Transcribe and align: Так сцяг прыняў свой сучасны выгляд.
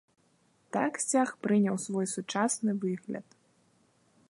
Так 0.77 0.91
сцяг 1.03 1.29
прыняў 1.43 1.77
свой 1.85 2.05
сучасны 2.15 2.71
выгляд. 2.87 3.27